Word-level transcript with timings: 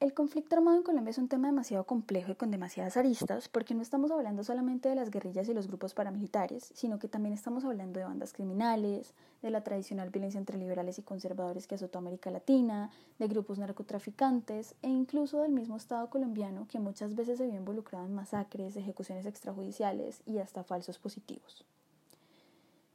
El 0.00 0.14
conflicto 0.14 0.56
armado 0.56 0.78
en 0.78 0.82
Colombia 0.82 1.10
es 1.10 1.18
un 1.18 1.28
tema 1.28 1.48
demasiado 1.48 1.84
complejo 1.84 2.32
y 2.32 2.34
con 2.34 2.50
demasiadas 2.50 2.96
aristas 2.96 3.50
porque 3.50 3.74
no 3.74 3.82
estamos 3.82 4.10
hablando 4.10 4.42
solamente 4.42 4.88
de 4.88 4.94
las 4.94 5.10
guerrillas 5.10 5.46
y 5.46 5.52
los 5.52 5.66
grupos 5.66 5.92
paramilitares, 5.92 6.72
sino 6.74 6.98
que 6.98 7.06
también 7.06 7.34
estamos 7.34 7.66
hablando 7.66 8.00
de 8.00 8.06
bandas 8.06 8.32
criminales, 8.32 9.12
de 9.42 9.50
la 9.50 9.62
tradicional 9.62 10.08
violencia 10.08 10.38
entre 10.38 10.56
liberales 10.56 10.98
y 10.98 11.02
conservadores 11.02 11.66
que 11.66 11.74
azotó 11.74 11.98
América 11.98 12.30
Latina, 12.30 12.88
de 13.18 13.28
grupos 13.28 13.58
narcotraficantes 13.58 14.74
e 14.80 14.88
incluso 14.88 15.42
del 15.42 15.52
mismo 15.52 15.76
Estado 15.76 16.08
colombiano 16.08 16.66
que 16.66 16.80
muchas 16.80 17.14
veces 17.14 17.36
se 17.36 17.46
vio 17.46 17.56
involucrado 17.56 18.06
en 18.06 18.14
masacres, 18.14 18.76
ejecuciones 18.76 19.26
extrajudiciales 19.26 20.22
y 20.24 20.38
hasta 20.38 20.64
falsos 20.64 20.98
positivos. 20.98 21.66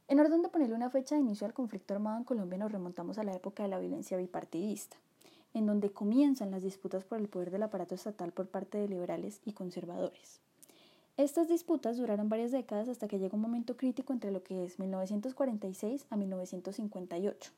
En 0.08 0.18
orden 0.18 0.42
de 0.42 0.48
ponerle 0.48 0.74
una 0.74 0.90
fecha 0.90 1.14
de 1.14 1.20
inicio 1.20 1.46
al 1.46 1.54
conflicto 1.54 1.94
armado 1.94 2.18
en 2.18 2.24
Colombia 2.24 2.58
nos 2.58 2.72
remontamos 2.72 3.16
a 3.18 3.22
la 3.22 3.32
época 3.32 3.62
de 3.62 3.68
la 3.68 3.78
violencia 3.78 4.16
bipartidista 4.16 4.96
en 5.56 5.66
donde 5.66 5.90
comienzan 5.90 6.50
las 6.50 6.62
disputas 6.62 7.04
por 7.04 7.18
el 7.18 7.28
poder 7.28 7.50
del 7.50 7.62
aparato 7.62 7.94
estatal 7.94 8.30
por 8.30 8.46
parte 8.46 8.76
de 8.76 8.88
liberales 8.88 9.40
y 9.46 9.52
conservadores. 9.52 10.40
Estas 11.16 11.48
disputas 11.48 11.96
duraron 11.96 12.28
varias 12.28 12.52
décadas 12.52 12.90
hasta 12.90 13.08
que 13.08 13.18
llegó 13.18 13.36
un 13.36 13.42
momento 13.42 13.74
crítico 13.74 14.12
entre 14.12 14.30
lo 14.30 14.42
que 14.42 14.64
es 14.64 14.78
1946 14.78 16.04
a 16.10 16.16
1958, 16.16 17.52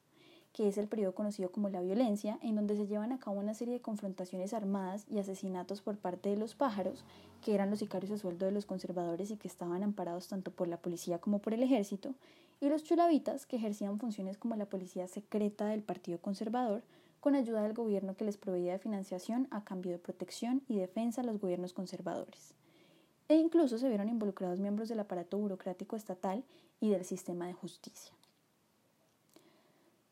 que 0.53 0.69
es 0.69 0.79
el 0.79 0.87
periodo 0.87 1.13
conocido 1.13 1.51
como 1.51 1.69
la 1.69 1.81
violencia, 1.81 2.39
en 2.41 2.55
donde 2.55 2.77
se 2.77 2.87
llevan 2.87 3.11
a 3.11 3.19
cabo 3.19 3.41
una 3.41 3.55
serie 3.55 3.75
de 3.75 3.81
confrontaciones 3.81 4.55
armadas 4.55 5.05
y 5.11 5.19
asesinatos 5.19 5.83
por 5.83 5.99
parte 5.99 6.29
de 6.29 6.37
los 6.37 6.55
pájaros, 6.55 7.05
que 7.45 7.53
eran 7.53 7.69
los 7.69 7.81
sicarios 7.81 8.13
a 8.13 8.19
sueldo 8.19 8.47
de 8.47 8.53
los 8.53 8.65
conservadores 8.65 9.33
y 9.33 9.37
que 9.37 9.49
estaban 9.49 9.83
amparados 9.83 10.29
tanto 10.29 10.53
por 10.53 10.69
la 10.69 10.77
policía 10.77 11.19
como 11.19 11.41
por 11.41 11.53
el 11.53 11.65
ejército, 11.65 12.15
y 12.61 12.69
los 12.69 12.85
chulavitas, 12.85 13.45
que 13.45 13.57
ejercían 13.57 13.99
funciones 13.99 14.39
como 14.39 14.55
la 14.55 14.67
policía 14.67 15.09
secreta 15.09 15.67
del 15.67 15.83
Partido 15.83 16.19
Conservador, 16.19 16.83
con 17.21 17.35
ayuda 17.35 17.63
del 17.63 17.75
gobierno 17.75 18.17
que 18.17 18.25
les 18.25 18.37
proveía 18.37 18.73
de 18.73 18.79
financiación 18.79 19.49
a 19.51 19.65
cambio 19.65 19.93
de 19.93 19.99
protección 19.99 20.63
y 20.69 20.77
defensa 20.77 21.21
a 21.21 21.25
los 21.25 21.41
gobiernos 21.41 21.73
conservadores. 21.73 22.55
E 23.29 23.37
incluso 23.37 23.79
se 23.79 23.89
vieron 23.89 24.09
involucrados 24.09 24.61
miembros 24.61 24.89
del 24.89 25.01
aparato 25.01 25.39
burocrático 25.39 25.97
estatal 25.97 26.45
y 26.81 26.91
del 26.91 27.05
sistema 27.05 27.47
de 27.47 27.53
justicia. 27.53 28.13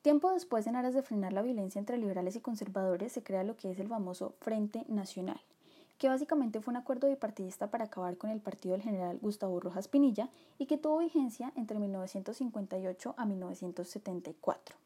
Tiempo 0.03 0.30
después, 0.30 0.67
en 0.69 0.77
aras 0.77 0.95
de 0.95 1.03
frenar 1.03 1.33
la 1.33 1.42
violencia 1.42 1.78
entre 1.78 1.98
liberales 1.98 2.36
y 2.36 2.41
conservadores, 2.41 3.11
se 3.12 3.25
crea 3.25 3.42
lo 3.42 3.56
que 3.56 3.73
es 3.73 3.80
el 3.80 3.89
famoso 3.89 4.34
Frente 4.39 4.84
Nacional, 4.86 5.41
que 5.98 6.08
básicamente 6.08 6.61
fue 6.61 6.70
un 6.70 6.77
acuerdo 6.77 7.08
bipartidista 7.08 7.70
para 7.70 7.86
acabar 7.86 8.17
con 8.17 8.30
el 8.30 8.41
partido 8.41 8.75
del 8.75 8.83
general 8.83 9.19
Gustavo 9.20 9.58
Rojas 9.58 9.89
Pinilla 9.89 10.28
y 10.58 10.67
que 10.67 10.78
tuvo 10.78 10.98
vigencia 10.98 11.52
entre 11.56 11.80
1958 11.80 13.14
a 13.17 13.25
1974. 13.25 14.86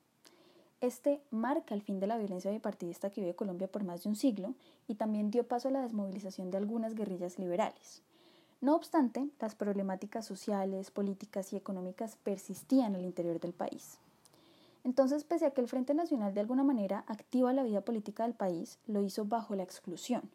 Este 0.80 1.20
marca 1.30 1.74
el 1.74 1.82
fin 1.82 2.00
de 2.00 2.06
la 2.06 2.16
violencia 2.16 2.50
bipartidista 2.50 3.10
que 3.10 3.20
vive 3.20 3.34
Colombia 3.34 3.68
por 3.68 3.84
más 3.84 4.02
de 4.02 4.08
un 4.08 4.16
siglo 4.16 4.54
y 4.88 4.94
también 4.94 5.30
dio 5.30 5.46
paso 5.46 5.68
a 5.68 5.70
la 5.70 5.82
desmovilización 5.82 6.50
de 6.50 6.56
algunas 6.56 6.94
guerrillas 6.94 7.38
liberales. 7.38 8.00
No 8.62 8.74
obstante, 8.76 9.28
las 9.40 9.54
problemáticas 9.54 10.24
sociales, 10.24 10.90
políticas 10.90 11.52
y 11.52 11.56
económicas 11.56 12.16
persistían 12.22 12.94
al 12.94 13.04
interior 13.04 13.40
del 13.40 13.52
país. 13.52 13.98
Entonces, 14.82 15.24
pese 15.24 15.44
a 15.44 15.50
que 15.50 15.60
el 15.60 15.68
Frente 15.68 15.92
Nacional 15.92 16.32
de 16.32 16.40
alguna 16.40 16.64
manera 16.64 17.04
activa 17.08 17.52
la 17.52 17.62
vida 17.62 17.82
política 17.82 18.22
del 18.22 18.32
país, 18.32 18.78
lo 18.86 19.02
hizo 19.02 19.26
bajo 19.26 19.54
la 19.54 19.62
exclusión, 19.62 20.30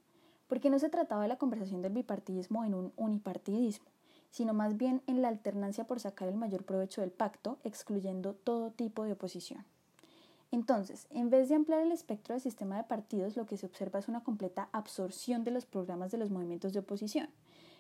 porque 0.48 0.70
no 0.70 0.78
se 0.78 0.90
trataba 0.90 1.24
de 1.24 1.30
la 1.30 1.38
conversación 1.38 1.82
del 1.82 1.94
bipartidismo 1.94 2.64
en 2.64 2.76
un 2.76 2.94
unipartidismo, 2.98 3.88
sino 4.30 4.54
más 4.54 4.78
bien 4.78 5.02
en 5.08 5.24
la 5.24 5.30
alternancia 5.30 5.86
por 5.86 6.00
sacar 6.00 6.28
el 6.28 6.36
mayor 6.36 6.66
provecho 6.66 7.02
del 7.02 7.12
pacto, 7.12 7.58
excluyendo 7.64 8.34
todo 8.34 8.70
tipo 8.70 9.06
de 9.06 9.14
oposición. 9.14 9.66
Entonces, 10.52 11.08
en 11.10 11.30
vez 11.30 11.50
de 11.50 11.56
ampliar 11.56 11.82
el 11.82 11.92
espectro 11.92 12.34
del 12.34 12.42
sistema 12.42 12.78
de 12.78 12.84
partidos, 12.84 13.36
lo 13.36 13.46
que 13.46 13.58
se 13.58 13.66
observa 13.66 14.00
es 14.00 14.08
una 14.08 14.24
completa 14.24 14.70
absorción 14.72 15.44
de 15.44 15.52
los 15.52 15.66
programas 15.66 16.12
de 16.12 16.18
los 16.18 16.30
movimientos 16.30 16.74
de 16.74 16.80
oposición. 16.80 17.30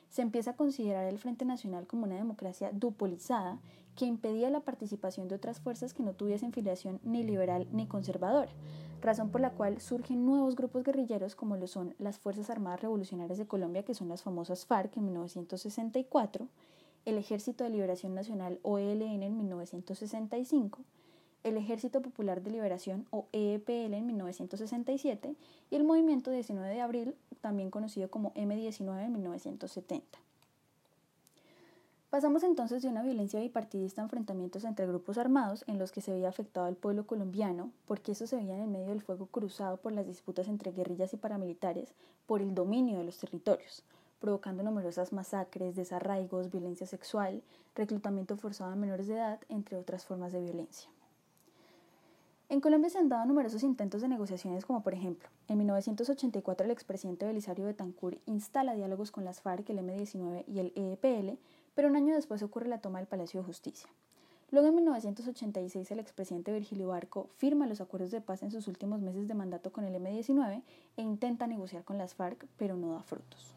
Se 0.09 0.21
empieza 0.21 0.51
a 0.51 0.55
considerar 0.55 1.05
el 1.05 1.19
Frente 1.19 1.45
Nacional 1.45 1.87
como 1.87 2.05
una 2.05 2.15
democracia 2.15 2.71
dupolizada 2.73 3.59
que 3.95 4.05
impedía 4.05 4.49
la 4.49 4.59
participación 4.59 5.27
de 5.27 5.35
otras 5.35 5.59
fuerzas 5.59 5.93
que 5.93 6.03
no 6.03 6.13
tuviesen 6.13 6.51
filiación 6.51 6.99
ni 7.03 7.23
liberal 7.23 7.67
ni 7.71 7.87
conservadora, 7.87 8.51
razón 9.01 9.29
por 9.29 9.41
la 9.41 9.51
cual 9.51 9.79
surgen 9.79 10.25
nuevos 10.25 10.55
grupos 10.55 10.83
guerrilleros 10.83 11.35
como 11.35 11.55
lo 11.55 11.67
son 11.67 11.95
las 11.97 12.19
Fuerzas 12.19 12.49
Armadas 12.49 12.81
Revolucionarias 12.81 13.37
de 13.37 13.47
Colombia, 13.47 13.83
que 13.83 13.93
son 13.93 14.09
las 14.09 14.23
famosas 14.23 14.65
FARC 14.65 14.97
en 14.97 15.05
1964, 15.05 16.47
el 17.05 17.17
Ejército 17.17 17.63
de 17.63 17.69
Liberación 17.69 18.15
Nacional 18.15 18.59
o 18.63 18.79
ELN 18.79 19.23
en 19.23 19.37
1965, 19.37 20.79
el 21.45 21.57
Ejército 21.57 22.01
Popular 22.01 22.41
de 22.41 22.49
Liberación 22.49 23.05
o 23.11 23.27
EPL 23.31 23.93
en 23.93 24.07
1967 24.07 25.35
y 25.69 25.75
el 25.75 25.83
Movimiento 25.83 26.31
19 26.31 26.67
de 26.67 26.81
Abril, 26.81 27.15
también 27.39 27.69
conocido 27.69 28.09
como 28.09 28.33
M19 28.33 29.05
en 29.05 29.13
1970. 29.13 30.19
Pasamos 32.09 32.41
entonces 32.43 32.81
de 32.81 32.87
una 32.87 33.03
violencia 33.03 33.39
bipartidista 33.39 34.01
a 34.01 34.05
enfrentamientos 34.05 34.63
entre 34.63 34.87
grupos 34.87 35.19
armados 35.19 35.63
en 35.67 35.77
los 35.77 35.91
que 35.91 36.01
se 36.01 36.13
veía 36.13 36.29
afectado 36.29 36.65
al 36.65 36.75
pueblo 36.75 37.05
colombiano, 37.05 37.71
porque 37.85 38.13
eso 38.13 38.25
se 38.25 38.37
veía 38.37 38.55
en 38.55 38.61
el 38.61 38.67
medio 38.67 38.87
del 38.87 39.01
fuego 39.01 39.27
cruzado 39.27 39.77
por 39.77 39.91
las 39.91 40.07
disputas 40.07 40.47
entre 40.47 40.71
guerrillas 40.71 41.13
y 41.13 41.17
paramilitares 41.17 41.93
por 42.25 42.41
el 42.41 42.55
dominio 42.55 42.97
de 42.97 43.03
los 43.03 43.19
territorios, 43.19 43.83
provocando 44.19 44.63
numerosas 44.63 45.13
masacres, 45.13 45.75
desarraigos, 45.75 46.49
violencia 46.49 46.87
sexual, 46.87 47.43
reclutamiento 47.75 48.35
forzado 48.35 48.71
a 48.71 48.75
menores 48.75 49.05
de 49.05 49.13
edad, 49.13 49.39
entre 49.49 49.77
otras 49.77 50.05
formas 50.05 50.31
de 50.31 50.41
violencia. 50.41 50.94
En 52.47 52.61
Colombia 52.61 52.91
se 52.91 52.99
han 52.99 53.09
dado 53.09 53.25
numerosos 53.25 53.63
intentos 53.63 54.03
de 54.03 54.07
negociaciones, 54.07 54.65
como 54.65 54.83
por 54.83 54.93
ejemplo, 54.93 55.27
en 55.47 55.57
1984 55.57 56.65
el 56.65 56.71
expresidente 56.71 57.25
Belisario 57.25 57.65
Betancourt 57.65 58.19
instala 58.27 58.75
diálogos 58.75 59.09
con 59.09 59.25
las 59.25 59.41
FARC, 59.41 59.67
el 59.71 59.79
M-19 59.79 60.43
y 60.47 60.59
el 60.59 60.71
EPL, 60.75 61.39
pero 61.73 61.87
un 61.87 61.95
año 61.95 62.13
después 62.13 62.43
ocurre 62.43 62.67
la 62.67 62.81
toma 62.81 62.99
del 62.99 63.07
Palacio 63.07 63.39
de 63.39 63.47
Justicia. 63.47 63.89
Luego, 64.51 64.67
en 64.67 64.75
1986, 64.75 65.89
el 65.89 65.99
expresidente 65.99 66.53
Virgilio 66.53 66.89
Barco 66.89 67.29
firma 67.35 67.65
los 67.65 67.81
acuerdos 67.81 68.11
de 68.11 68.21
paz 68.21 68.43
en 68.43 68.51
sus 68.51 68.67
últimos 68.67 69.01
meses 69.01 69.27
de 69.27 69.33
mandato 69.33 69.71
con 69.71 69.83
el 69.83 69.95
M-19 69.95 70.61
e 70.97 71.01
intenta 71.01 71.47
negociar 71.47 71.83
con 71.83 71.97
las 71.97 72.13
FARC, 72.13 72.45
pero 72.57 72.77
no 72.77 72.91
da 72.93 73.01
frutos. 73.01 73.55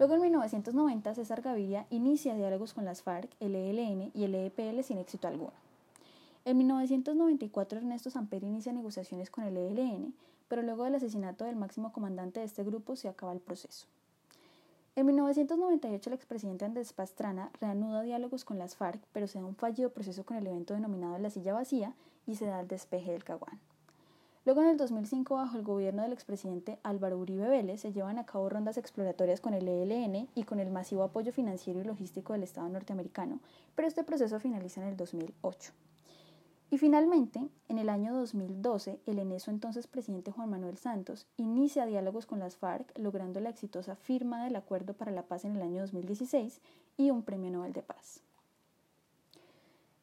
Luego, 0.00 0.14
en 0.14 0.22
1990, 0.22 1.14
César 1.14 1.42
Gaviria 1.42 1.86
inicia 1.90 2.34
diálogos 2.34 2.74
con 2.74 2.84
las 2.84 3.02
FARC, 3.02 3.30
el 3.38 3.54
ELN 3.54 4.10
y 4.14 4.24
el 4.24 4.34
EPL 4.34 4.82
sin 4.82 4.98
éxito 4.98 5.28
alguno. 5.28 5.69
En 6.46 6.56
1994 6.56 7.78
Ernesto 7.78 8.08
Samper 8.08 8.42
inicia 8.42 8.72
negociaciones 8.72 9.30
con 9.30 9.44
el 9.44 9.58
ELN, 9.58 10.14
pero 10.48 10.62
luego 10.62 10.84
del 10.84 10.94
asesinato 10.94 11.44
del 11.44 11.54
máximo 11.54 11.92
comandante 11.92 12.40
de 12.40 12.46
este 12.46 12.64
grupo 12.64 12.96
se 12.96 13.08
acaba 13.08 13.32
el 13.32 13.40
proceso. 13.40 13.86
En 14.96 15.04
1998 15.06 16.10
el 16.10 16.14
expresidente 16.14 16.64
Andrés 16.64 16.94
Pastrana 16.94 17.50
reanuda 17.60 18.02
diálogos 18.02 18.46
con 18.46 18.58
las 18.58 18.74
FARC, 18.74 19.00
pero 19.12 19.26
se 19.26 19.38
da 19.38 19.44
un 19.44 19.54
fallido 19.54 19.90
proceso 19.90 20.24
con 20.24 20.38
el 20.38 20.46
evento 20.46 20.72
denominado 20.72 21.18
La 21.18 21.28
Silla 21.28 21.52
Vacía 21.52 21.92
y 22.26 22.36
se 22.36 22.46
da 22.46 22.60
el 22.60 22.68
despeje 22.68 23.12
del 23.12 23.22
Caguán. 23.22 23.60
Luego 24.46 24.62
en 24.62 24.68
el 24.68 24.78
2005, 24.78 25.34
bajo 25.34 25.58
el 25.58 25.62
gobierno 25.62 26.02
del 26.02 26.14
expresidente 26.14 26.78
Álvaro 26.82 27.18
Uribe 27.18 27.48
Vélez, 27.48 27.82
se 27.82 27.92
llevan 27.92 28.18
a 28.18 28.24
cabo 28.24 28.48
rondas 28.48 28.78
exploratorias 28.78 29.42
con 29.42 29.52
el 29.52 29.68
ELN 29.68 30.28
y 30.34 30.44
con 30.44 30.58
el 30.58 30.70
masivo 30.70 31.02
apoyo 31.02 31.32
financiero 31.32 31.80
y 31.80 31.84
logístico 31.84 32.32
del 32.32 32.44
Estado 32.44 32.68
norteamericano, 32.70 33.40
pero 33.74 33.86
este 33.86 34.04
proceso 34.04 34.40
finaliza 34.40 34.80
en 34.80 34.88
el 34.88 34.96
2008. 34.96 35.72
Y 36.72 36.78
finalmente, 36.78 37.48
en 37.68 37.78
el 37.78 37.88
año 37.88 38.14
2012, 38.14 39.00
el 39.06 39.18
en 39.18 39.32
eso 39.32 39.50
entonces 39.50 39.88
presidente 39.88 40.30
Juan 40.30 40.50
Manuel 40.50 40.76
Santos 40.76 41.26
inicia 41.36 41.84
diálogos 41.84 42.26
con 42.26 42.38
las 42.38 42.56
FARC, 42.56 42.96
logrando 42.96 43.40
la 43.40 43.50
exitosa 43.50 43.96
firma 43.96 44.44
del 44.44 44.54
Acuerdo 44.54 44.94
para 44.94 45.10
la 45.10 45.24
Paz 45.24 45.44
en 45.44 45.56
el 45.56 45.62
año 45.62 45.80
2016 45.80 46.60
y 46.96 47.10
un 47.10 47.24
Premio 47.24 47.50
Nobel 47.50 47.72
de 47.72 47.82
Paz. 47.82 48.22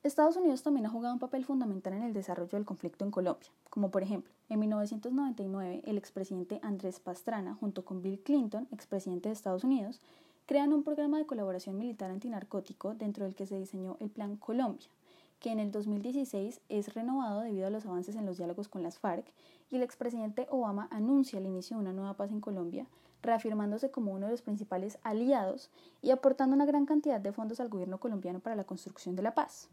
Estados 0.04 0.36
Unidos 0.36 0.62
también 0.62 0.86
ha 0.86 0.90
jugado 0.90 1.14
un 1.14 1.20
papel 1.20 1.46
fundamental 1.46 1.94
en 1.94 2.04
el 2.04 2.14
desarrollo 2.14 2.52
del 2.52 2.66
conflicto 2.66 3.06
en 3.06 3.12
Colombia, 3.12 3.50
como 3.70 3.90
por 3.90 4.04
ejemplo, 4.04 4.32
en 4.50 4.60
1999 4.60 5.84
el 5.86 5.98
expresidente 5.98 6.60
Andrés 6.64 7.00
Pastrana, 7.00 7.56
junto 7.56 7.86
con 7.86 8.02
Bill 8.02 8.20
Clinton, 8.20 8.68
expresidente 8.72 9.30
de 9.30 9.34
Estados 9.34 9.64
Unidos, 9.64 10.02
crean 10.46 10.74
un 10.74 10.84
programa 10.84 11.18
de 11.18 11.26
colaboración 11.26 11.78
militar 11.78 12.12
antinarcótico 12.12 12.94
dentro 12.94 13.26
del 13.26 13.36
que 13.36 13.46
se 13.46 13.58
diseñó 13.58 13.98
el 14.00 14.10
Plan 14.10 14.38
Colombia, 14.38 14.88
que 15.40 15.52
en 15.52 15.60
el 15.60 15.72
2016 15.72 16.62
es 16.70 16.94
renovado 16.94 17.42
debido 17.42 17.68
a 17.68 17.70
los 17.70 17.86
avances 17.86 18.16
en 18.16 18.26
los 18.26 18.38
diálogos 18.38 18.68
con 18.68 18.84
las 18.84 19.00
FARC 19.00 19.26
y 19.70 19.76
el 19.76 19.84
expresidente 19.84 20.48
Obama 20.50 20.88
anuncia 20.92 21.40
el 21.40 21.46
inicio 21.46 21.78
de 21.78 21.82
una 21.82 21.94
nueva 21.94 22.16
paz 22.16 22.32
en 22.32 22.42
Colombia, 22.42 22.88
reafirmándose 23.22 23.92
como 23.92 24.14
uno 24.14 24.28
de 24.28 24.32
los 24.32 24.42
principales 24.42 24.98
aliados 25.04 25.70
y 26.02 26.12
aportando 26.12 26.56
una 26.56 26.66
gran 26.66 26.86
cantidad 26.86 27.20
de 27.20 27.32
fondos 27.32 27.60
al 27.60 27.70
gobierno 27.70 28.00
colombiano 28.00 28.40
para 28.40 28.56
la 28.56 28.64
construcción 28.64 29.16
de 29.16 29.24
la 29.24 29.36
paz. 29.36 29.70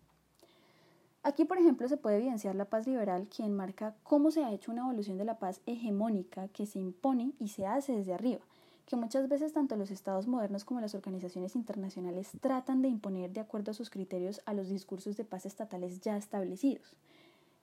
Aquí, 1.22 1.46
por 1.46 1.56
ejemplo, 1.56 1.88
se 1.88 1.96
puede 1.96 2.18
evidenciar 2.18 2.54
la 2.54 2.66
paz 2.66 2.86
liberal, 2.86 3.28
quien 3.34 3.54
marca 3.54 3.94
cómo 4.02 4.30
se 4.30 4.44
ha 4.44 4.52
hecho 4.52 4.70
una 4.70 4.82
evolución 4.82 5.16
de 5.16 5.24
la 5.24 5.38
paz 5.38 5.62
hegemónica 5.64 6.48
que 6.48 6.66
se 6.66 6.78
impone 6.78 7.32
y 7.38 7.48
se 7.48 7.66
hace 7.66 7.96
desde 7.96 8.12
arriba, 8.12 8.42
que 8.86 8.96
muchas 8.96 9.28
veces 9.28 9.52
tanto 9.52 9.76
los 9.76 9.90
estados 9.90 10.26
modernos 10.26 10.64
como 10.64 10.80
las 10.80 10.94
organizaciones 10.94 11.56
internacionales 11.56 12.30
tratan 12.40 12.82
de 12.82 12.88
imponer 12.88 13.32
de 13.32 13.40
acuerdo 13.40 13.70
a 13.70 13.74
sus 13.74 13.90
criterios 13.90 14.42
a 14.46 14.54
los 14.54 14.68
discursos 14.68 15.16
de 15.16 15.24
paz 15.24 15.46
estatales 15.46 16.00
ya 16.00 16.16
establecidos. 16.16 16.96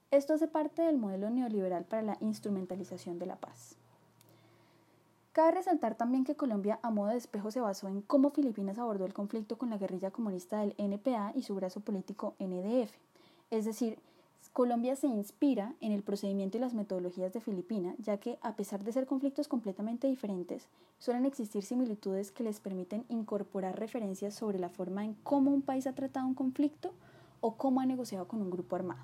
Esto 0.09 0.33
hace 0.33 0.47
parte 0.47 0.81
del 0.81 0.97
modelo 0.97 1.29
neoliberal 1.29 1.85
para 1.85 2.01
la 2.01 2.17
instrumentalización 2.19 3.19
de 3.19 3.27
la 3.27 3.37
paz. 3.37 3.77
Cabe 5.31 5.51
resaltar 5.51 5.95
también 5.95 6.25
que 6.25 6.35
Colombia 6.35 6.79
a 6.83 6.89
modo 6.89 7.11
de 7.11 7.17
espejo 7.17 7.51
se 7.51 7.61
basó 7.61 7.87
en 7.87 8.01
cómo 8.01 8.31
Filipinas 8.31 8.77
abordó 8.77 9.05
el 9.05 9.13
conflicto 9.13 9.57
con 9.57 9.69
la 9.69 9.77
guerrilla 9.77 10.11
comunista 10.11 10.59
del 10.59 10.75
NPA 10.77 11.31
y 11.33 11.43
su 11.43 11.55
brazo 11.55 11.79
político 11.79 12.35
NDF. 12.39 12.91
Es 13.49 13.63
decir, 13.63 13.99
Colombia 14.49 14.95
se 14.95 15.07
inspira 15.07 15.75
en 15.79 15.91
el 15.91 16.03
procedimiento 16.03 16.57
y 16.57 16.59
las 16.59 16.73
metodologías 16.73 17.31
de 17.31 17.39
Filipinas, 17.39 17.95
ya 17.99 18.17
que, 18.17 18.37
a 18.41 18.55
pesar 18.55 18.83
de 18.83 18.91
ser 18.91 19.05
conflictos 19.05 19.47
completamente 19.47 20.07
diferentes, 20.07 20.67
suelen 20.99 21.25
existir 21.25 21.63
similitudes 21.63 22.31
que 22.31 22.43
les 22.43 22.59
permiten 22.59 23.05
incorporar 23.07 23.79
referencias 23.79 24.35
sobre 24.35 24.59
la 24.59 24.69
forma 24.69 25.05
en 25.05 25.13
cómo 25.23 25.51
un 25.51 25.61
país 25.61 25.87
ha 25.87 25.93
tratado 25.93 26.27
un 26.27 26.33
conflicto 26.33 26.93
o 27.39 27.55
cómo 27.55 27.79
ha 27.79 27.85
negociado 27.85 28.27
con 28.27 28.41
un 28.41 28.49
grupo 28.49 28.75
armado. 28.75 29.01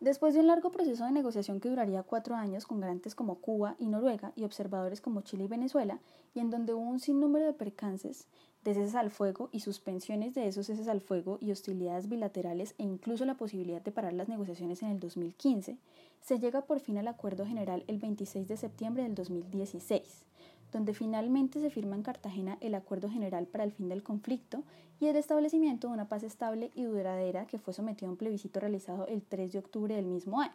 Después 0.00 0.32
de 0.32 0.40
un 0.40 0.46
largo 0.46 0.70
proceso 0.70 1.04
de 1.04 1.10
negociación 1.10 1.58
que 1.58 1.68
duraría 1.68 2.04
cuatro 2.04 2.36
años 2.36 2.66
con 2.66 2.78
garantes 2.78 3.16
como 3.16 3.34
Cuba 3.40 3.74
y 3.80 3.88
Noruega 3.88 4.32
y 4.36 4.44
observadores 4.44 5.00
como 5.00 5.22
Chile 5.22 5.44
y 5.44 5.48
Venezuela, 5.48 5.98
y 6.34 6.40
en 6.40 6.50
donde 6.50 6.72
hubo 6.72 6.88
un 6.88 7.00
sinnúmero 7.00 7.46
de 7.46 7.52
percances, 7.52 8.28
de 8.64 8.74
ceses 8.74 8.94
al 8.94 9.10
fuego 9.10 9.48
y 9.52 9.60
suspensiones 9.60 10.34
de 10.34 10.48
esos 10.48 10.66
ceses 10.66 10.88
al 10.88 11.00
fuego 11.00 11.38
y 11.40 11.52
hostilidades 11.52 12.08
bilaterales 12.08 12.74
e 12.78 12.84
incluso 12.84 13.24
la 13.24 13.36
posibilidad 13.36 13.80
de 13.80 13.92
parar 13.92 14.12
las 14.12 14.28
negociaciones 14.28 14.82
en 14.82 14.90
el 14.90 15.00
2015, 15.00 15.78
se 16.20 16.38
llega 16.38 16.62
por 16.62 16.80
fin 16.80 16.98
al 16.98 17.08
acuerdo 17.08 17.46
general 17.46 17.84
el 17.86 17.98
26 17.98 18.48
de 18.48 18.56
septiembre 18.56 19.04
del 19.04 19.14
2016 19.14 20.24
donde 20.72 20.94
finalmente 20.94 21.60
se 21.60 21.70
firma 21.70 21.96
en 21.96 22.02
Cartagena 22.02 22.58
el 22.60 22.74
Acuerdo 22.74 23.08
General 23.08 23.46
para 23.46 23.64
el 23.64 23.72
Fin 23.72 23.88
del 23.88 24.02
Conflicto 24.02 24.62
y 25.00 25.06
el 25.06 25.16
establecimiento 25.16 25.88
de 25.88 25.94
una 25.94 26.08
paz 26.08 26.22
estable 26.22 26.70
y 26.74 26.84
duradera 26.84 27.46
que 27.46 27.58
fue 27.58 27.72
sometido 27.72 28.08
a 28.08 28.12
un 28.12 28.16
plebiscito 28.16 28.60
realizado 28.60 29.06
el 29.06 29.22
3 29.22 29.52
de 29.52 29.58
octubre 29.58 29.94
del 29.94 30.06
mismo 30.06 30.40
año. 30.40 30.54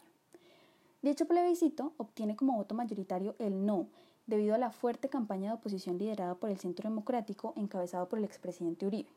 Dicho 1.01 1.25
plebiscito 1.25 1.94
obtiene 1.97 2.35
como 2.35 2.56
voto 2.56 2.75
mayoritario 2.75 3.35
el 3.39 3.65
no, 3.65 3.88
debido 4.27 4.55
a 4.55 4.57
la 4.57 4.71
fuerte 4.71 5.09
campaña 5.09 5.49
de 5.49 5.55
oposición 5.57 5.97
liderada 5.97 6.35
por 6.35 6.49
el 6.49 6.57
Centro 6.57 6.89
Democrático 6.89 7.53
encabezado 7.55 8.07
por 8.07 8.19
el 8.19 8.25
expresidente 8.25 8.85
Uribe, 8.85 9.09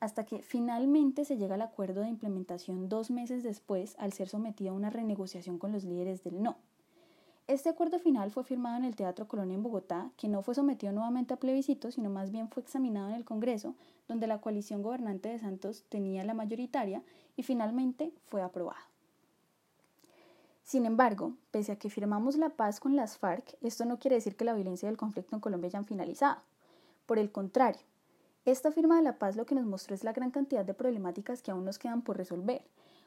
hasta 0.00 0.24
que 0.24 0.42
finalmente 0.42 1.24
se 1.24 1.36
llega 1.36 1.54
al 1.54 1.62
acuerdo 1.62 2.02
de 2.02 2.08
implementación 2.08 2.88
dos 2.88 3.10
meses 3.10 3.42
después 3.42 3.96
al 3.98 4.12
ser 4.12 4.28
sometido 4.28 4.72
a 4.72 4.76
una 4.76 4.90
renegociación 4.90 5.58
con 5.58 5.72
los 5.72 5.84
líderes 5.84 6.22
del 6.22 6.42
no. 6.42 6.56
Este 7.48 7.68
acuerdo 7.68 8.00
final 8.00 8.32
fue 8.32 8.42
firmado 8.42 8.76
en 8.76 8.84
el 8.84 8.96
Teatro 8.96 9.28
Colonia 9.28 9.54
en 9.54 9.62
Bogotá, 9.62 10.10
que 10.16 10.26
no 10.26 10.42
fue 10.42 10.56
sometido 10.56 10.92
nuevamente 10.92 11.32
a 11.32 11.38
plebiscito, 11.38 11.92
sino 11.92 12.10
más 12.10 12.32
bien 12.32 12.48
fue 12.48 12.60
examinado 12.62 13.08
en 13.08 13.14
el 13.14 13.24
Congreso, 13.24 13.76
donde 14.08 14.26
la 14.26 14.40
coalición 14.40 14.82
gobernante 14.82 15.28
de 15.28 15.38
Santos 15.38 15.84
tenía 15.88 16.24
la 16.24 16.34
mayoritaria 16.34 17.04
y 17.36 17.44
finalmente 17.44 18.12
fue 18.26 18.42
aprobado. 18.42 18.95
Sin 20.66 20.84
embargo, 20.84 21.32
pese 21.52 21.70
a 21.70 21.76
que 21.76 21.90
firmamos 21.90 22.36
la 22.36 22.48
paz 22.48 22.80
con 22.80 22.96
las 22.96 23.18
FARC, 23.18 23.56
esto 23.62 23.84
no 23.84 24.00
quiere 24.00 24.16
decir 24.16 24.34
que 24.34 24.44
la 24.44 24.52
violencia 24.52 24.88
y 24.88 24.90
el 24.90 24.96
conflicto 24.96 25.36
en 25.36 25.40
Colombia 25.40 25.68
hayan 25.68 25.84
finalizado. 25.84 26.38
Por 27.06 27.20
el 27.20 27.30
contrario, 27.30 27.80
esta 28.44 28.72
firma 28.72 28.96
de 28.96 29.04
la 29.04 29.16
paz 29.16 29.36
lo 29.36 29.46
que 29.46 29.54
nos 29.54 29.64
mostró 29.64 29.94
es 29.94 30.02
la 30.02 30.12
gran 30.12 30.32
cantidad 30.32 30.64
de 30.64 30.74
problemáticas 30.74 31.40
que 31.40 31.52
aún 31.52 31.64
nos 31.64 31.78
quedan 31.78 32.02
por 32.02 32.16
resolver, 32.16 32.62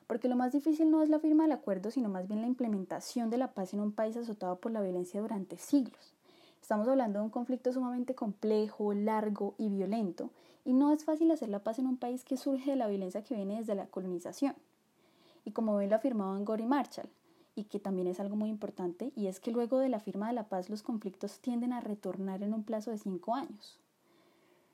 porque 0.08 0.30
lo 0.30 0.38
más 0.38 0.54
difícil 0.54 0.90
no 0.90 1.04
es 1.04 1.10
la 1.10 1.20
firma 1.20 1.44
del 1.44 1.52
acuerdo, 1.52 1.92
sino 1.92 2.08
más 2.08 2.30
bien 2.30 2.40
la 2.40 2.48
implementación 2.48 3.30
de 3.30 3.38
la 3.38 3.52
paz 3.52 3.74
en 3.74 3.82
un 3.82 3.92
país 3.92 4.16
azotado 4.16 4.56
por 4.56 4.72
la 4.72 4.82
violencia 4.82 5.20
durante 5.20 5.58
siglos. 5.58 6.14
Estamos 6.62 6.88
hablando 6.88 7.20
de 7.20 7.26
un 7.26 7.30
conflicto 7.30 7.74
sumamente 7.74 8.16
complejo, 8.16 8.94
largo 8.94 9.56
y 9.58 9.68
violento, 9.68 10.30
y 10.64 10.72
no 10.72 10.94
es 10.94 11.04
fácil 11.04 11.30
hacer 11.30 11.50
la 11.50 11.60
paz 11.60 11.78
en 11.78 11.88
un 11.88 11.98
país 11.98 12.24
que 12.24 12.38
surge 12.38 12.72
de 12.72 12.78
la 12.78 12.88
violencia 12.88 13.22
que 13.22 13.36
viene 13.36 13.58
desde 13.58 13.76
la 13.76 13.88
colonización. 13.88 14.56
Y 15.44 15.52
como 15.52 15.78
bien 15.78 15.90
lo 15.90 15.98
afirmaba 15.98 16.38
Angori 16.38 16.66
Marshall, 16.66 17.10
y 17.60 17.66
que 17.66 17.80
también 17.80 18.08
es 18.08 18.20
algo 18.20 18.38
muy 18.38 18.50
importante, 18.50 19.12
y 19.16 19.28
es 19.28 19.40
que 19.40 19.52
luego 19.52 19.80
de 19.80 19.90
la 19.90 20.00
firma 20.00 20.28
de 20.28 20.34
la 20.34 20.48
paz 20.48 20.70
los 20.70 20.82
conflictos 20.82 21.40
tienden 21.40 21.74
a 21.74 21.82
retornar 21.82 22.42
en 22.42 22.54
un 22.54 22.64
plazo 22.64 22.90
de 22.90 22.98
cinco 22.98 23.36
años. 23.36 23.78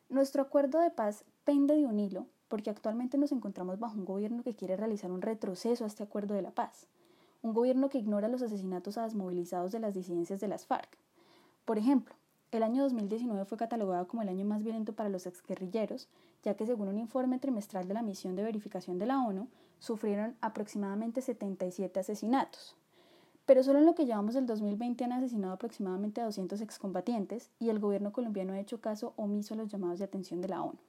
Nuestro 0.07 0.43
acuerdo 0.43 0.79
de 0.79 0.91
paz 0.91 1.25
pende 1.45 1.75
de 1.75 1.85
un 1.85 1.99
hilo 1.99 2.27
porque 2.47 2.69
actualmente 2.69 3.17
nos 3.17 3.31
encontramos 3.31 3.79
bajo 3.79 3.97
un 3.97 4.05
gobierno 4.05 4.43
que 4.43 4.53
quiere 4.53 4.77
realizar 4.77 5.11
un 5.11 5.23
retroceso 5.23 5.83
a 5.83 5.87
este 5.87 6.03
acuerdo 6.03 6.35
de 6.35 6.43
la 6.43 6.51
paz, 6.51 6.85
un 7.41 7.53
gobierno 7.53 7.89
que 7.89 7.97
ignora 7.97 8.27
los 8.27 8.43
asesinatos 8.43 8.99
a 8.99 9.03
desmovilizados 9.03 9.71
de 9.71 9.79
las 9.79 9.95
disidencias 9.95 10.39
de 10.39 10.47
las 10.47 10.67
FARC. 10.67 10.97
Por 11.65 11.79
ejemplo, 11.79 12.13
el 12.51 12.61
año 12.61 12.83
2019 12.83 13.45
fue 13.45 13.57
catalogado 13.57 14.07
como 14.07 14.21
el 14.21 14.29
año 14.29 14.45
más 14.45 14.63
violento 14.63 14.93
para 14.93 15.09
los 15.09 15.25
exguerrilleros, 15.25 16.07
ya 16.43 16.53
que 16.53 16.67
según 16.67 16.87
un 16.87 16.99
informe 16.99 17.39
trimestral 17.39 17.87
de 17.87 17.95
la 17.95 18.03
misión 18.03 18.35
de 18.35 18.43
verificación 18.43 18.99
de 18.99 19.07
la 19.07 19.19
ONU, 19.25 19.47
sufrieron 19.79 20.35
aproximadamente 20.41 21.21
77 21.21 21.99
asesinatos. 21.99 22.75
Pero 23.45 23.63
solo 23.63 23.79
en 23.79 23.85
lo 23.85 23.95
que 23.95 24.05
llevamos 24.05 24.33
del 24.33 24.47
2020 24.47 25.03
han 25.03 25.11
asesinado 25.11 25.53
aproximadamente 25.53 26.21
a 26.21 26.25
200 26.25 26.61
excombatientes 26.61 27.49
y 27.59 27.69
el 27.69 27.79
gobierno 27.79 28.11
colombiano 28.11 28.53
ha 28.53 28.59
hecho 28.59 28.81
caso 28.81 29.13
omiso 29.17 29.53
a 29.53 29.57
los 29.57 29.71
llamados 29.71 29.99
de 29.99 30.05
atención 30.05 30.41
de 30.41 30.47
la 30.47 30.63
ONU 30.63 30.79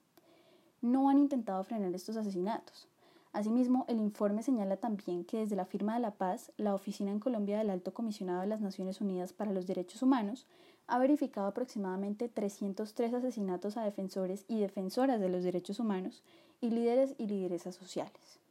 no 0.86 1.08
han 1.08 1.18
intentado 1.18 1.62
frenar 1.64 1.94
estos 1.94 2.16
asesinatos. 2.16 2.88
Asimismo, 3.32 3.84
el 3.88 3.98
informe 3.98 4.42
señala 4.42 4.76
también 4.76 5.24
que 5.24 5.38
desde 5.38 5.56
la 5.56 5.66
firma 5.66 5.94
de 5.94 6.00
la 6.00 6.12
paz, 6.12 6.52
la 6.56 6.74
Oficina 6.74 7.10
en 7.10 7.20
Colombia 7.20 7.58
del 7.58 7.70
Alto 7.70 7.92
Comisionado 7.92 8.40
de 8.40 8.46
las 8.46 8.60
Naciones 8.60 9.00
Unidas 9.00 9.32
para 9.32 9.52
los 9.52 9.66
Derechos 9.66 10.02
Humanos 10.02 10.46
ha 10.86 10.98
verificado 10.98 11.48
aproximadamente 11.48 12.28
303 12.28 13.14
asesinatos 13.14 13.76
a 13.76 13.82
defensores 13.82 14.44
y 14.48 14.60
defensoras 14.60 15.20
de 15.20 15.28
los 15.28 15.42
derechos 15.42 15.80
humanos 15.80 16.22
y 16.60 16.70
líderes 16.70 17.14
y 17.18 17.26
lideresas 17.26 17.74
sociales. 17.74 18.45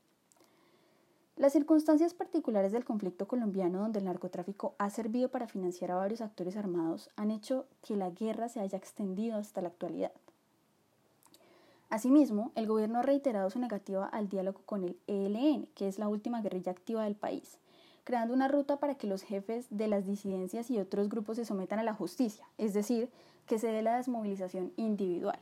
Las 1.38 1.52
circunstancias 1.52 2.14
particulares 2.14 2.72
del 2.72 2.86
conflicto 2.86 3.28
colombiano, 3.28 3.80
donde 3.80 4.00
el 4.00 4.06
narcotráfico 4.06 4.74
ha 4.78 4.90
servido 4.90 5.28
para 5.28 5.48
financiar 5.48 5.92
a 5.92 5.96
varios 5.96 6.22
actores 6.22 6.56
armados, 6.56 7.10
han 7.18 7.30
hecho 7.30 7.66
que 7.82 7.98
la 7.98 8.10
guerra 8.10 8.48
se 8.48 8.62
haya 8.62 8.78
extendido 8.78 9.36
hasta 9.38 9.62
la 9.62 9.68
actualidad. 9.68 10.14
Asimismo, 11.90 12.54
el 12.56 12.68
gobierno 12.68 13.00
ha 13.00 13.02
reiterado 13.02 13.50
su 13.50 13.60
negativa 13.60 14.06
al 14.06 14.30
diálogo 14.30 14.62
con 14.66 14.86
el 14.86 14.98
ELN, 15.08 15.68
que 15.76 15.90
es 15.90 16.00
la 16.00 16.08
última 16.08 16.42
guerrilla 16.42 16.72
activa 16.72 17.04
del 17.04 17.16
país, 17.16 17.60
creando 18.06 18.34
una 18.34 18.48
ruta 18.48 18.78
para 18.78 18.96
que 18.96 19.08
los 19.08 19.22
jefes 19.22 19.68
de 19.70 19.90
las 19.90 20.06
disidencias 20.06 20.72
y 20.72 20.80
otros 20.80 21.10
grupos 21.10 21.36
se 21.36 21.44
sometan 21.44 21.80
a 21.80 21.84
la 21.84 21.94
justicia, 21.94 22.48
es 22.58 22.74
decir, 22.74 23.10
que 23.46 23.60
se 23.60 23.68
dé 23.68 23.82
la 23.82 23.98
desmovilización 23.98 24.72
individual. 24.78 25.40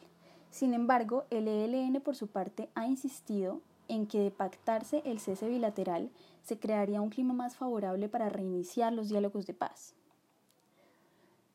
Sin 0.49 0.73
embargo, 0.73 1.25
el 1.29 1.47
ELN 1.47 2.01
por 2.01 2.15
su 2.15 2.27
parte 2.27 2.69
ha 2.73 2.87
insistido 2.87 3.61
en 3.93 4.07
que 4.07 4.19
de 4.19 4.31
pactarse 4.31 5.01
el 5.05 5.19
cese 5.19 5.47
bilateral 5.47 6.09
se 6.43 6.57
crearía 6.57 7.01
un 7.01 7.09
clima 7.09 7.33
más 7.33 7.55
favorable 7.55 8.09
para 8.09 8.29
reiniciar 8.29 8.91
los 8.91 9.09
diálogos 9.09 9.45
de 9.45 9.53
paz. 9.53 9.93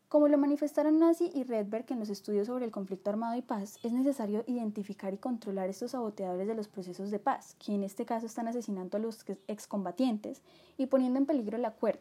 Como 0.08 0.28
lo 0.28 0.38
manifestaron 0.38 0.98
Nazi 0.98 1.30
y 1.34 1.42
Redberg 1.42 1.84
en 1.90 1.98
los 1.98 2.08
estudios 2.08 2.46
sobre 2.46 2.64
el 2.64 2.70
conflicto 2.70 3.10
armado 3.10 3.36
y 3.36 3.42
paz, 3.42 3.78
es 3.82 3.92
necesario 3.92 4.42
identificar 4.46 5.12
y 5.12 5.18
controlar 5.18 5.68
estos 5.68 5.90
saboteadores 5.90 6.48
de 6.48 6.54
los 6.54 6.66
procesos 6.66 7.10
de 7.10 7.18
paz, 7.18 7.56
que 7.58 7.74
en 7.74 7.84
este 7.84 8.06
caso 8.06 8.24
están 8.24 8.48
asesinando 8.48 8.96
a 8.96 9.00
los 9.00 9.26
excombatientes 9.48 10.40
y 10.78 10.86
poniendo 10.86 11.18
en 11.18 11.26
peligro 11.26 11.58
el 11.58 11.64
acuerdo. 11.66 12.00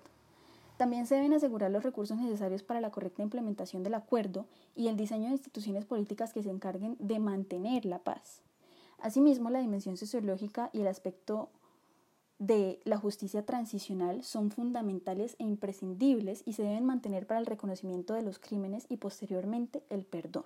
También 0.77 1.05
se 1.05 1.15
deben 1.15 1.33
asegurar 1.33 1.71
los 1.71 1.83
recursos 1.83 2.17
necesarios 2.17 2.63
para 2.63 2.79
la 2.79 2.91
correcta 2.91 3.23
implementación 3.23 3.83
del 3.83 3.95
acuerdo 3.95 4.45
y 4.73 4.87
el 4.87 4.95
diseño 4.95 5.25
de 5.25 5.33
instituciones 5.33 5.83
políticas 5.83 6.31
que 6.31 6.43
se 6.43 6.51
encarguen 6.51 6.95
de 6.99 7.19
mantener 7.19 7.83
la 7.83 7.99
paz. 7.99 8.41
Asimismo, 8.99 9.49
la 9.49 9.59
dimensión 9.59 9.97
sociológica 9.97 10.69
y 10.73 10.81
el 10.81 10.87
aspecto 10.87 11.49
de 12.39 12.79
la 12.83 12.97
justicia 12.97 13.45
transicional 13.45 14.23
son 14.23 14.51
fundamentales 14.51 15.35
e 15.39 15.43
imprescindibles 15.43 16.43
y 16.45 16.53
se 16.53 16.63
deben 16.63 16.85
mantener 16.85 17.25
para 17.25 17.39
el 17.39 17.45
reconocimiento 17.45 18.13
de 18.13 18.21
los 18.21 18.39
crímenes 18.39 18.85
y 18.89 18.97
posteriormente 18.97 19.83
el 19.89 20.05
perdón. 20.05 20.45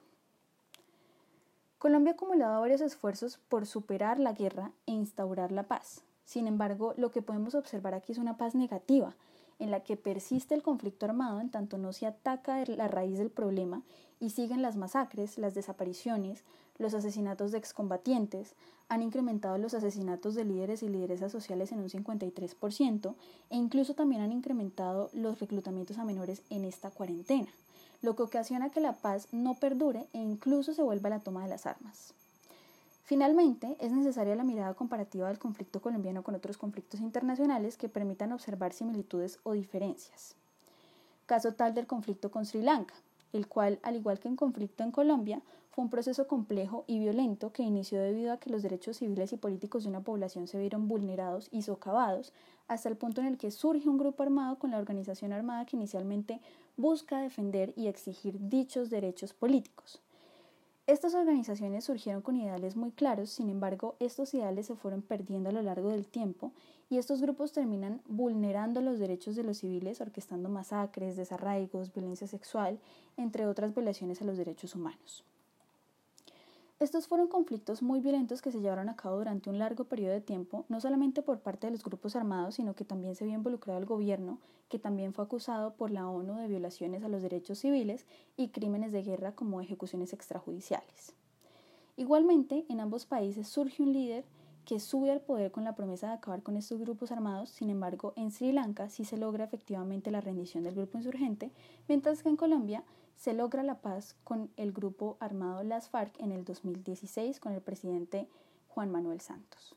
Colombia 1.80 2.12
ha 2.12 2.16
acumulado 2.16 2.62
varios 2.62 2.82
esfuerzos 2.82 3.40
por 3.50 3.66
superar 3.66 4.20
la 4.20 4.34
guerra 4.34 4.72
e 4.86 4.92
instaurar 4.92 5.52
la 5.52 5.64
paz. 5.64 6.04
Sin 6.26 6.48
embargo, 6.48 6.94
lo 6.96 7.12
que 7.12 7.22
podemos 7.22 7.56
observar 7.56 7.94
aquí 7.94 8.12
es 8.12 8.20
una 8.20 8.38
paz 8.38 8.56
negativa, 8.56 9.16
en 9.62 9.72
la 9.72 9.82
que 9.82 9.96
persiste 9.96 10.56
el 10.56 10.64
conflicto 10.64 11.06
armado 11.06 11.40
en 11.40 11.50
tanto 11.50 11.78
no 11.78 11.94
se 11.94 12.08
ataca 12.08 12.66
la 12.66 12.88
raíz 12.88 13.18
del 13.18 13.30
problema 13.30 13.84
y 14.20 14.32
siguen 14.32 14.62
las 14.62 14.76
masacres, 14.76 15.38
las 15.38 15.54
desapariciones, 15.54 16.44
los 16.80 16.94
asesinatos 16.96 17.52
de 17.52 17.60
excombatientes, 17.60 18.56
han 18.90 19.04
incrementado 19.04 19.58
los 19.58 19.74
asesinatos 19.74 20.36
de 20.36 20.44
líderes 20.44 20.84
y 20.84 20.90
lideresas 20.90 21.32
sociales 21.32 21.72
en 21.72 21.80
un 21.80 21.90
53% 21.90 23.16
e 23.50 23.56
incluso 23.56 23.94
también 23.94 24.22
han 24.22 24.32
incrementado 24.32 25.10
los 25.14 25.40
reclutamientos 25.40 25.98
a 25.98 26.06
menores 26.06 26.42
en 26.50 26.66
esta 26.66 26.90
cuarentena, 26.90 27.48
lo 28.02 28.16
que 28.16 28.24
ocasiona 28.24 28.72
que 28.72 28.82
la 28.82 28.94
paz 28.94 29.28
no 29.32 29.54
perdure 29.54 30.08
e 30.12 30.18
incluso 30.20 30.74
se 30.74 30.84
vuelva 30.84 31.10
la 31.10 31.20
toma 31.20 31.44
de 31.44 31.50
las 31.50 31.66
armas. 31.66 32.14
Finalmente, 33.12 33.76
es 33.82 33.92
necesaria 33.92 34.38
la 34.38 34.46
mirada 34.46 34.74
comparativa 34.74 35.28
del 35.28 35.38
conflicto 35.38 35.82
colombiano 35.82 36.24
con 36.24 36.34
otros 36.34 36.58
conflictos 36.58 37.02
internacionales 37.02 37.76
que 37.76 37.90
permitan 37.90 38.32
observar 38.32 38.72
similitudes 38.72 39.38
o 39.44 39.52
diferencias. 39.52 40.38
Caso 41.26 41.54
tal 41.54 41.74
del 41.74 41.88
conflicto 41.88 42.32
con 42.32 42.46
Sri 42.46 42.62
Lanka, 42.62 42.94
el 43.34 43.48
cual, 43.48 43.80
al 43.84 43.98
igual 43.98 44.22
que 44.22 44.30
en 44.30 44.38
conflicto 44.38 44.86
en 44.86 44.92
Colombia, 44.92 45.42
fue 45.72 45.84
un 45.84 45.90
proceso 45.90 46.26
complejo 46.26 46.86
y 46.88 47.00
violento 47.00 47.52
que 47.52 47.64
inició 47.64 48.02
debido 48.02 48.32
a 48.32 48.38
que 48.38 48.50
los 48.50 48.64
derechos 48.64 48.96
civiles 48.96 49.34
y 49.34 49.38
políticos 49.38 49.84
de 49.84 49.90
una 49.90 50.00
población 50.00 50.48
se 50.48 50.58
vieron 50.58 50.88
vulnerados 50.88 51.50
y 51.52 51.64
socavados, 51.64 52.32
hasta 52.70 52.88
el 52.88 52.96
punto 52.96 53.20
en 53.20 53.28
el 53.28 53.38
que 53.38 53.52
surge 53.52 53.90
un 53.90 53.98
grupo 53.98 54.24
armado 54.24 54.58
con 54.58 54.72
la 54.72 54.78
organización 54.78 55.34
armada 55.34 55.66
que 55.66 55.76
inicialmente 55.76 56.40
busca 56.78 57.20
defender 57.20 57.74
y 57.76 57.88
exigir 57.88 58.38
dichos 58.48 58.90
derechos 58.90 59.34
políticos. 59.34 60.02
Estas 60.88 61.14
organizaciones 61.14 61.86
surgieron 61.86 62.24
con 62.24 62.36
ideales 62.36 62.76
muy 62.76 62.92
claros, 62.92 63.30
sin 63.30 63.50
embargo, 63.50 63.96
estos 64.00 64.34
ideales 64.34 64.66
se 64.66 64.76
fueron 64.76 65.04
perdiendo 65.04 65.50
a 65.50 65.54
lo 65.54 65.62
largo 65.62 65.90
del 65.90 66.08
tiempo 66.08 66.54
y 66.90 66.98
estos 66.98 67.22
grupos 67.22 67.52
terminan 67.52 68.02
vulnerando 68.08 68.82
los 68.82 68.98
derechos 68.98 69.36
de 69.36 69.44
los 69.44 69.60
civiles, 69.60 70.02
orquestando 70.02 70.50
masacres, 70.50 71.16
desarraigos, 71.16 71.94
violencia 71.94 72.28
sexual, 72.28 72.80
entre 73.16 73.46
otras 73.46 73.76
violaciones 73.76 74.22
a 74.22 74.26
los 74.26 74.38
derechos 74.38 74.76
humanos. 74.76 75.24
Estos 76.82 77.08
fueron 77.08 77.28
conflictos 77.28 77.84
muy 77.84 78.00
violentos 78.00 78.42
que 78.42 78.52
se 78.52 78.60
llevaron 78.60 78.90
a 78.90 78.96
cabo 78.96 79.20
durante 79.20 79.52
un 79.52 79.60
largo 79.60 79.84
periodo 79.84 80.14
de 80.14 80.20
tiempo, 80.20 80.66
no 80.68 80.82
solamente 80.82 81.22
por 81.22 81.40
parte 81.40 81.68
de 81.68 81.74
los 81.74 81.84
grupos 81.84 82.16
armados, 82.16 82.56
sino 82.56 82.74
que 82.74 82.86
también 82.86 83.16
se 83.16 83.24
vio 83.24 83.36
involucrado 83.36 83.78
el 83.78 83.86
gobierno, 83.86 84.40
que 84.68 84.80
también 84.80 85.14
fue 85.14 85.24
acusado 85.24 85.76
por 85.76 85.92
la 85.92 86.10
ONU 86.10 86.38
de 86.38 86.48
violaciones 86.48 87.04
a 87.04 87.08
los 87.08 87.22
derechos 87.22 87.60
civiles 87.60 88.08
y 88.36 88.48
crímenes 88.48 88.92
de 88.92 89.04
guerra 89.04 89.34
como 89.34 89.62
ejecuciones 89.62 90.12
extrajudiciales. 90.12 91.14
Igualmente, 91.98 92.66
en 92.68 92.80
ambos 92.80 93.06
países 93.06 93.48
surge 93.48 93.84
un 93.84 93.94
líder 93.94 94.26
que 94.66 94.80
sube 94.80 95.12
al 95.12 95.22
poder 95.22 95.52
con 95.52 95.64
la 95.64 95.76
promesa 95.76 96.08
de 96.08 96.14
acabar 96.14 96.42
con 96.42 96.58
estos 96.58 96.82
grupos 96.82 97.12
armados, 97.12 97.52
sin 97.52 97.70
embargo, 97.70 98.14
en 98.16 98.32
Sri 98.32 98.54
Lanka 98.54 98.90
sí 98.90 99.06
se 99.06 99.18
logra 99.18 99.44
efectivamente 99.44 100.10
la 100.10 100.22
rendición 100.22 100.64
del 100.64 100.74
grupo 100.74 100.98
insurgente, 100.98 101.52
mientras 101.88 102.24
que 102.24 102.30
en 102.30 102.38
Colombia 102.38 102.84
se 103.22 103.34
logra 103.34 103.62
la 103.62 103.82
paz 103.82 104.16
con 104.24 104.50
el 104.58 104.72
grupo 104.72 105.16
armado 105.20 105.62
Las 105.62 105.90
FARC 105.90 106.20
en 106.20 106.32
el 106.32 106.44
2016 106.44 107.40
con 107.40 107.54
el 107.54 107.62
presidente 107.62 108.28
Juan 108.68 108.92
Manuel 108.92 109.22
Santos. 109.22 109.76